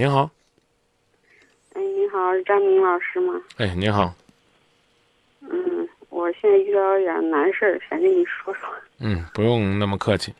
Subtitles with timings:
[0.00, 0.30] 您好，
[1.74, 3.38] 哎，你好，是张明老师吗？
[3.58, 4.14] 哎，您好，
[5.42, 8.66] 嗯，我现在遇到一点难事儿，想跟你说说。
[8.98, 10.34] 嗯，不用那么客气。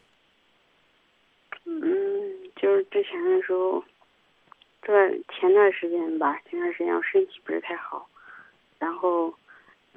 [1.67, 1.83] 嗯，
[2.57, 3.85] 就是之前的时候，
[4.81, 8.09] 这前段时间吧，前段时间我身体不是太好，
[8.79, 9.31] 然后，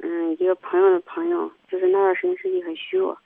[0.02, 3.18] 嗯，一个朋友的朋友，就是那段时间身体很虚弱，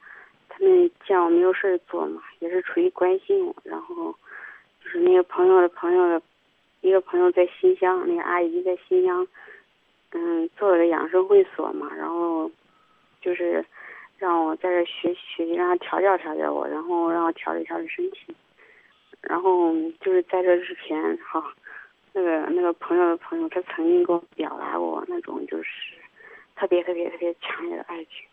[0.49, 4.15] 他们见我没有事儿做嘛，也是出于关心我，然后，
[4.87, 6.21] 就是那个朋友的朋友的，
[6.79, 9.27] 一个朋友在新乡，那个阿姨在新乡，
[10.11, 12.49] 嗯，做了个养生会所嘛，然后，
[13.21, 13.65] 就是
[14.17, 18.33] 让我在这学习学习，让他调教调教我，然后让我调理调理身体。
[19.19, 21.43] 然后就是在这之前，哈，
[22.13, 25.69] 那个那个朋友的朋友，他曾经给我表达过那种就是
[26.55, 28.25] 特别特别特别强烈的爱情。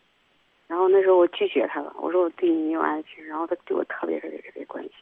[0.67, 3.25] 然后那时候我拒绝他了，我说我对你没有爱情。
[3.27, 4.93] 然后他对我特别特别特别关心，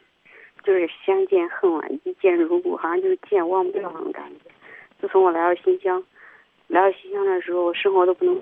[0.63, 4.49] 就是相见恨晚，一见如故，好像就是见忘不掉那种感觉。
[4.99, 6.03] 自从我来到新疆，
[6.67, 8.41] 来到新疆的时候，我生活都不能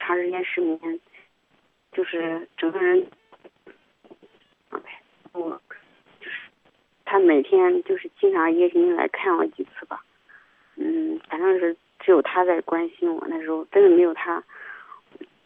[0.00, 1.00] 长时间失眠，
[1.92, 3.06] 就是整个人，
[5.32, 5.60] 我
[6.20, 6.32] 就是。
[7.08, 10.02] 他每天就是经常一个星期来看我几次吧，
[10.74, 13.24] 嗯，反正是只有他在关心我。
[13.28, 14.42] 那时候真的没有他，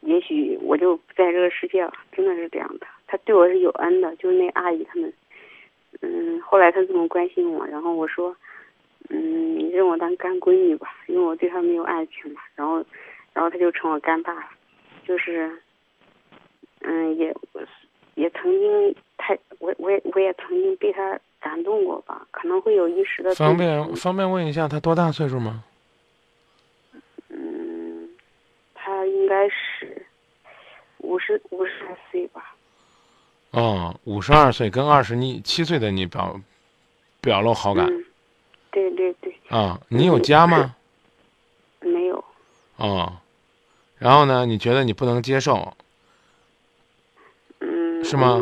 [0.00, 1.92] 也许我就不在这个世界了。
[2.12, 4.16] 真的是这样的，他对我是有恩的。
[4.16, 5.12] 就是那阿姨他们，
[6.00, 8.36] 嗯，后来他这么关心我，然后我说，
[9.08, 12.40] 嗯，你认我当干闺女吧，因为我对他没有爱情嘛。
[12.54, 12.84] 然后，
[13.32, 14.44] 然后他就成我干爸了，
[15.06, 15.50] 就是，
[16.80, 17.34] 嗯，也
[18.14, 21.18] 也曾经太我我也我也曾经被他。
[21.42, 22.28] 感动过吧？
[22.30, 23.34] 可能会有一时的。
[23.34, 25.64] 方便方便问一下，他多大岁数吗？
[27.30, 28.10] 嗯，
[28.74, 30.04] 他应该是
[30.98, 32.54] 五十五十来岁吧。
[33.52, 36.40] 哦，五十二岁跟二十你七岁的你表
[37.20, 37.86] 表露好感。
[38.70, 39.34] 对对对。
[39.48, 40.76] 啊，你有家吗？
[41.80, 42.24] 没有。
[42.76, 43.12] 哦，
[43.98, 44.46] 然后呢？
[44.46, 45.74] 你觉得你不能接受？
[47.58, 48.04] 嗯。
[48.04, 48.40] 是吗？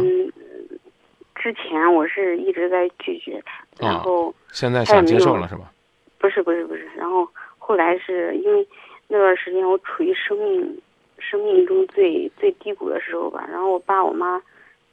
[1.36, 5.72] 之前我是一直在拒绝他，然后现在想接受了是吧？
[6.18, 7.26] 不是不是不是，然后
[7.58, 8.66] 后来是因为
[9.06, 10.82] 那段时间我处于生命
[11.18, 14.42] 生命中最最低谷的时候吧，然后我爸我妈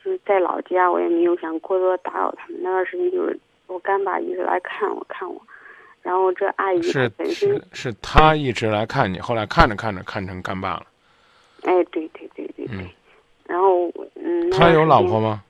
[0.06, 2.60] 就是在老家，我也没有想过多打扰他们。
[2.62, 5.42] 那段时间就是我干爸一直来看我看我，
[6.04, 10.86] 然后这阿姨是是是他一直来看你，后来看着看着看成干爸了。
[11.64, 12.96] 哎，对对对对对，
[13.48, 15.44] 然后嗯，他有老婆吗？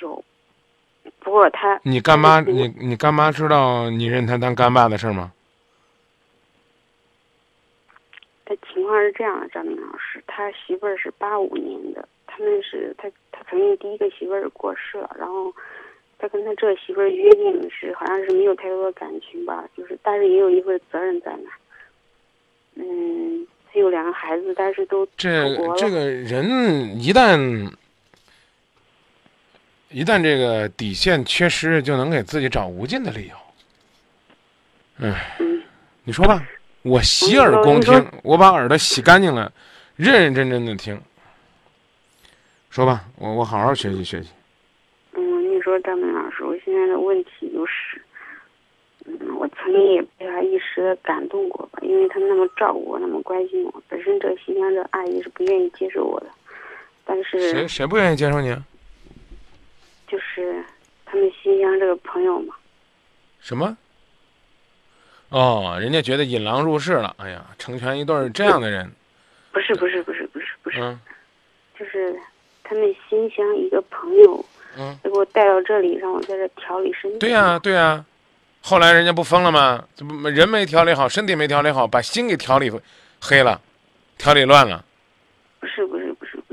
[0.00, 0.22] 有，
[1.20, 5.32] 不过他你干妈，你你干妈知道你认他当干爸的事吗？
[8.44, 15.52] 他情况是这样的，张明老师，他媳妇儿是八五年的，他们是他他曾经第一个媳妇儿过世了，然后
[16.18, 22.82] 他跟他这个媳妇儿约定是好像是没有太多的感情吧，就是但是也有一份责任在那。
[22.82, 27.70] 嗯，他有两个孩子，但是都这这个人一旦。
[29.94, 33.36] 一旦这个底线缺失，就能给自己找无尽的理由。
[34.96, 35.14] 嗯，
[36.04, 36.42] 你说吧，
[36.80, 39.52] 我洗耳恭听，我把耳朵洗干净了，
[39.96, 40.98] 认认真真的听。
[42.72, 44.30] 说吧，我我好好学习学习。
[45.12, 48.00] 嗯，你说张明老师，我现在的问题就是，
[49.04, 53.82] 嗯，我曾经也被他一时的感动过吧，因为他那么照顾我，那么关心我。
[53.90, 56.26] 本身这个新疆的阿姨是不愿意接受我的，
[57.04, 58.56] 但是谁谁不愿意接受你？
[60.06, 60.64] 就是
[61.04, 62.54] 他们新疆这个朋友嘛，
[63.38, 63.76] 什么？
[65.28, 67.14] 哦，人家觉得引狼入室了。
[67.18, 68.90] 哎呀，成全一对这样的人。
[69.52, 70.98] 不是不是不是不是不是，嗯，
[71.78, 72.18] 就是
[72.72, 74.42] 他们新乡一个朋友，
[74.78, 77.18] 嗯，给我带到这里，让我在这调理身体。
[77.18, 78.02] 对呀对呀，
[78.62, 79.84] 后来人家不疯了吗？
[79.94, 82.72] 怎么人没调理好，身体没调理好，把心给调理
[83.20, 83.60] 黑了，
[84.16, 84.82] 调理乱了。
[85.60, 86.08] 不是不是。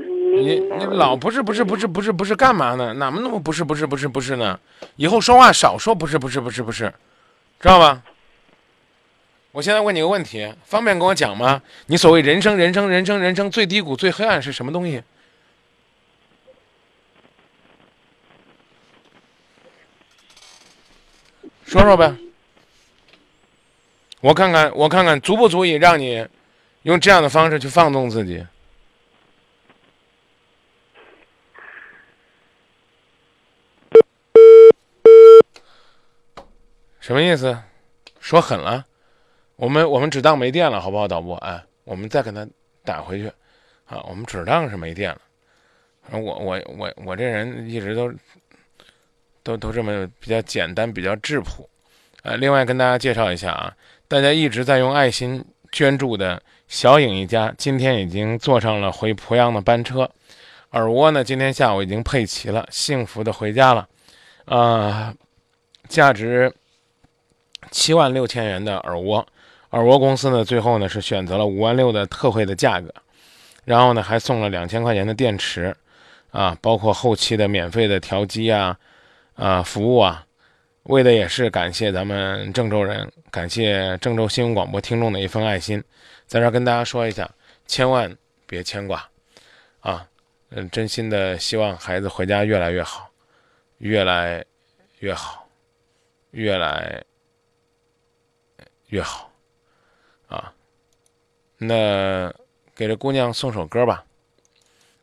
[0.06, 2.92] 你你老不是不是不是不是不是干嘛呢？
[2.94, 4.60] 哪么那么不是不是不是不是呢？
[4.96, 6.92] 以后说话少说不是不是不是不是，
[7.58, 8.02] 知道吧？
[9.52, 11.62] 我现在问你个问题，方便跟我讲吗？
[11.86, 15.02] 你所谓人生人生人生人生最低谷最黑暗是什么东西？
[21.70, 22.12] 说说呗，
[24.20, 26.26] 我看看我看看足不足以让你
[26.82, 28.44] 用这样的方式去放纵自己。
[36.98, 37.56] 什么意思？
[38.18, 38.84] 说狠了？
[39.54, 41.36] 我们我们只当没电了，好不好，导播？
[41.36, 42.44] 哎，我们再给他
[42.84, 43.28] 打回去，
[43.86, 45.20] 啊，我们只当是没电了。
[46.10, 48.12] 我我我我这人一直都
[49.50, 51.68] 都都这么比较简单，比较质朴。
[52.22, 53.72] 呃，另外跟大家介绍一下啊，
[54.06, 60.08] 大家一直在用爱心捐助的小颖一家，今天已经坐上了回濮阳的班车，
[60.72, 63.88] 耳蜗呢今天下午已经配齐了，幸福的回家了。
[64.44, 65.14] 啊，
[65.88, 66.52] 价值
[67.70, 69.26] 七万六千元的耳蜗，
[69.70, 72.92] 耳蜗公司呢最后呢是选择了五万六的特惠的价格，
[73.64, 75.74] 然后呢还送了两千块钱的电池，
[76.30, 78.76] 啊，包括后期的免费的调机啊，
[79.40, 80.26] 啊服务啊。
[80.84, 85.82] 为的也是感谢咱们郑州人，感谢郑州新闻广播听众的一份爱心，
[86.26, 87.30] 在这跟大家说一下，
[87.66, 88.16] 千万
[88.46, 89.06] 别牵挂，
[89.80, 90.08] 啊，
[90.48, 93.10] 嗯，真心的希望孩子回家越来越好，
[93.78, 94.44] 越来
[95.00, 95.46] 越好，
[96.30, 97.04] 越来
[98.86, 99.30] 越好，
[100.28, 100.52] 啊，
[101.58, 102.32] 那
[102.74, 104.04] 给这姑娘送首歌吧，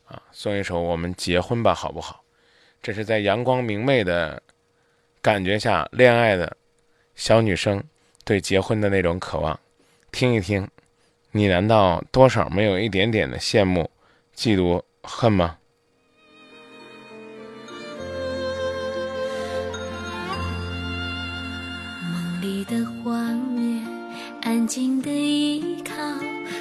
[0.05, 2.23] 啊，送一首《我们结婚吧》好不好？
[2.81, 4.41] 这是在阳光明媚的。
[5.19, 6.55] 感觉下恋爱的
[7.15, 7.83] 小女生
[8.23, 9.59] 对结婚的那种渴望，
[10.09, 10.65] 听一听，
[11.31, 13.89] 你难道多少没有一点点的羡慕、
[14.33, 15.57] 嫉妒、恨吗？
[22.09, 23.85] 梦里的画面，
[24.43, 25.93] 安静的依靠，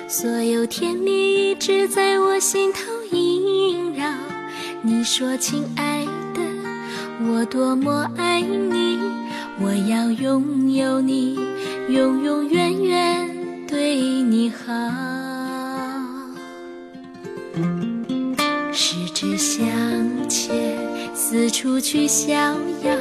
[0.08, 2.80] 所有甜蜜一直在我心头
[3.12, 4.25] 萦绕。
[4.86, 6.40] 你说，亲爱的。
[7.28, 9.00] 我多么爱你，
[9.60, 11.36] 我要拥有你，
[11.88, 14.72] 永永远远对你好。
[18.72, 19.66] 十指相
[20.28, 20.54] 牵，
[21.12, 22.96] 四处去逍遥，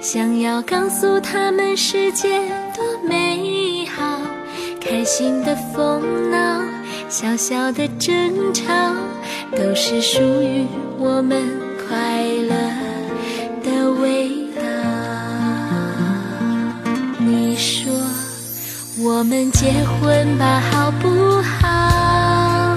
[0.00, 2.40] 想要告诉他们世界
[2.74, 4.18] 多美好。
[4.80, 6.62] 开心的疯闹，
[7.10, 8.64] 小小的争吵，
[9.56, 10.66] 都是属于
[10.98, 11.42] 我们
[11.88, 12.54] 快乐。
[13.62, 14.62] 的味道。
[17.18, 17.92] 你说
[18.98, 22.76] 我们结婚吧，好不好？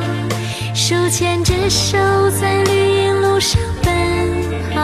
[0.74, 1.98] 手牵着手
[2.32, 3.92] 在绿荫路上奔
[4.74, 4.82] 跑，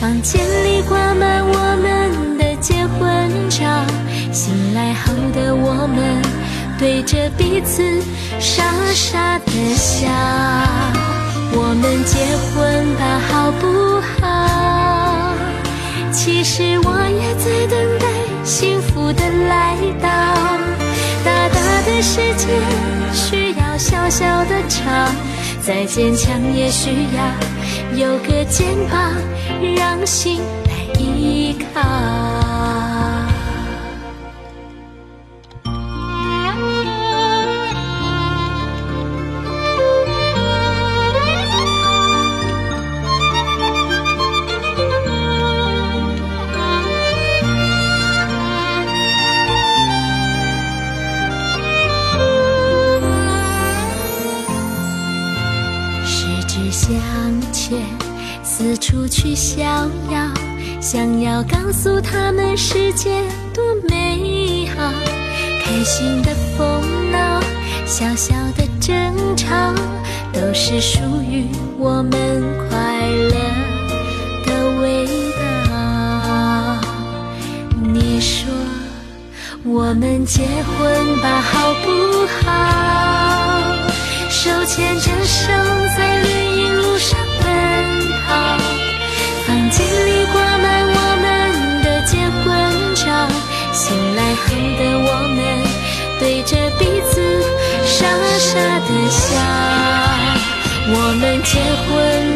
[0.00, 3.64] 房间里挂满我们的结婚照。
[4.32, 6.22] 醒来后的我们
[6.78, 7.82] 对着彼此
[8.38, 8.62] 傻
[8.94, 10.08] 傻的笑。
[11.50, 15.34] 我们结婚吧，好不好？
[16.12, 18.06] 其实我也在等待
[18.44, 20.08] 幸福的来到。
[21.24, 22.46] 大大的世界
[23.12, 24.82] 需要小小的巢，
[25.60, 27.18] 再坚强也需要
[27.96, 29.12] 有个肩膀
[29.76, 32.97] 让心来依靠。
[59.58, 59.64] 逍
[60.12, 60.30] 遥，
[60.80, 64.92] 想要告诉他们世界多美好。
[65.60, 67.42] 开心的疯闹，
[67.84, 68.94] 小小的争
[69.36, 69.74] 吵，
[70.32, 73.34] 都是属于我们快乐
[74.46, 75.40] 的味道。
[77.82, 78.48] 你说
[79.64, 81.90] 我们结婚吧，好不
[82.44, 82.46] 好？
[84.30, 85.48] 手牵着手
[85.96, 86.28] 在绿
[86.60, 87.18] 荫路上。
[87.40, 87.46] 奔
[88.24, 88.28] 跑
[89.78, 91.24] 心里挂满我们
[91.84, 92.42] 的结婚
[92.96, 93.06] 照，
[93.72, 94.44] 醒来后
[94.76, 95.38] 的我们
[96.18, 97.22] 对着彼此
[97.86, 97.94] 傻
[98.40, 99.22] 傻的笑。
[100.90, 101.86] 我们结婚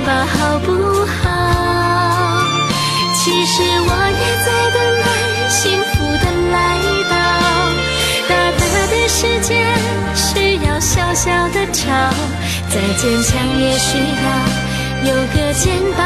[0.06, 0.70] 吧，好不
[1.06, 1.26] 好？
[3.16, 5.04] 其实我也在等待
[5.50, 6.54] 幸福的来
[7.10, 7.12] 到。
[8.28, 9.50] 大大的世界
[10.14, 11.90] 需要小小的巢，
[12.70, 14.24] 再坚强也需要。
[15.04, 16.00] 有个肩膀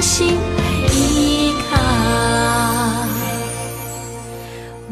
[0.00, 0.64] 心来
[0.94, 1.76] 依靠，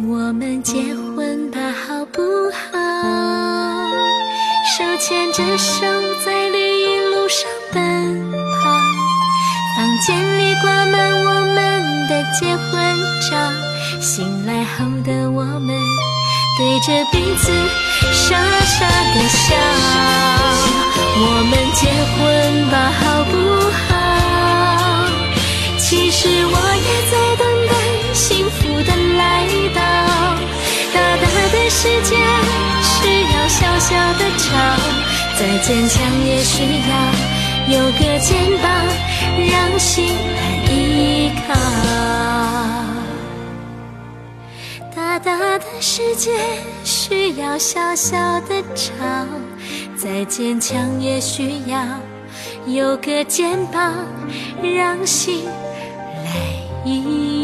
[0.07, 2.21] 我们结婚吧，好不
[2.53, 2.79] 好？
[4.77, 5.87] 手牵着手
[6.25, 8.69] 在绿荫路上奔跑，
[9.77, 11.57] 房间里挂满我们
[12.07, 12.71] 的结婚
[13.31, 13.33] 照，
[14.01, 15.75] 醒来后的我们
[16.59, 17.51] 对着彼此
[18.13, 19.57] 傻傻的笑。
[21.21, 21.81] 我们结
[22.15, 22.19] 婚
[22.71, 23.33] 吧，好不
[23.71, 23.88] 好？
[25.89, 27.73] 其实我也在等待
[28.13, 29.25] 幸福的来
[29.75, 29.81] 到。
[30.93, 32.15] 大大的世界
[32.83, 34.45] 需要小小的巢，
[35.39, 36.93] 再坚强也需要
[37.75, 38.29] 有个肩
[38.61, 38.69] 膀
[39.51, 40.05] 让心
[40.37, 40.39] 来
[40.71, 41.55] 依靠。
[44.95, 46.39] 大大的世界
[46.85, 48.93] 需要小小的巢，
[49.97, 51.83] 再坚强也需要
[52.67, 53.95] 有个肩膀
[54.63, 55.49] 让心。
[56.89, 57.38] 一